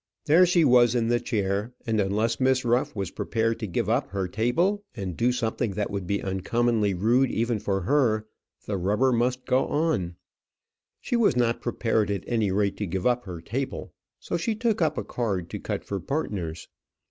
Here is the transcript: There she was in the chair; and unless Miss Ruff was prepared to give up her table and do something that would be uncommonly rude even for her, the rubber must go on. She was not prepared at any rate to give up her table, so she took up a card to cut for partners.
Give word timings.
There 0.25 0.47
she 0.47 0.65
was 0.65 0.95
in 0.95 1.09
the 1.09 1.19
chair; 1.19 1.75
and 1.85 2.01
unless 2.01 2.39
Miss 2.39 2.65
Ruff 2.65 2.95
was 2.95 3.11
prepared 3.11 3.59
to 3.59 3.67
give 3.67 3.87
up 3.87 4.07
her 4.09 4.27
table 4.27 4.83
and 4.95 5.15
do 5.15 5.31
something 5.31 5.73
that 5.73 5.91
would 5.91 6.07
be 6.07 6.23
uncommonly 6.23 6.95
rude 6.95 7.29
even 7.29 7.59
for 7.59 7.81
her, 7.81 8.25
the 8.65 8.77
rubber 8.77 9.11
must 9.11 9.45
go 9.45 9.67
on. 9.67 10.15
She 11.01 11.15
was 11.15 11.35
not 11.35 11.61
prepared 11.61 12.09
at 12.09 12.23
any 12.25 12.49
rate 12.49 12.77
to 12.77 12.87
give 12.87 13.05
up 13.05 13.25
her 13.25 13.41
table, 13.41 13.93
so 14.19 14.37
she 14.37 14.55
took 14.55 14.81
up 14.81 14.97
a 14.97 15.03
card 15.03 15.51
to 15.51 15.59
cut 15.59 15.83
for 15.85 15.99
partners. 15.99 16.67